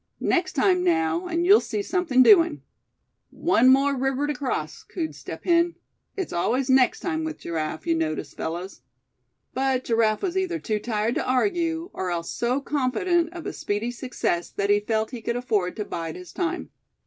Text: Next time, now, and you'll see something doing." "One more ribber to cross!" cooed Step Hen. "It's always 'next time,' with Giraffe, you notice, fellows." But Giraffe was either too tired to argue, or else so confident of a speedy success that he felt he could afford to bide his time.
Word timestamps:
Next 0.19 0.53
time, 0.53 0.83
now, 0.83 1.27
and 1.27 1.45
you'll 1.45 1.61
see 1.61 1.83
something 1.83 2.23
doing." 2.23 2.63
"One 3.29 3.69
more 3.69 3.93
ribber 3.95 4.25
to 4.25 4.33
cross!" 4.33 4.81
cooed 4.81 5.13
Step 5.13 5.43
Hen. 5.43 5.75
"It's 6.17 6.33
always 6.33 6.71
'next 6.71 7.01
time,' 7.01 7.23
with 7.23 7.37
Giraffe, 7.37 7.85
you 7.85 7.93
notice, 7.93 8.33
fellows." 8.33 8.81
But 9.53 9.83
Giraffe 9.83 10.23
was 10.23 10.35
either 10.35 10.57
too 10.57 10.79
tired 10.79 11.13
to 11.13 11.23
argue, 11.29 11.91
or 11.93 12.09
else 12.09 12.31
so 12.31 12.59
confident 12.61 13.31
of 13.31 13.45
a 13.45 13.53
speedy 13.53 13.91
success 13.91 14.49
that 14.49 14.71
he 14.71 14.79
felt 14.79 15.11
he 15.11 15.21
could 15.21 15.35
afford 15.35 15.75
to 15.75 15.85
bide 15.85 16.15
his 16.15 16.33
time. 16.33 16.71